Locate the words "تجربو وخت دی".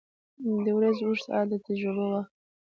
1.65-2.33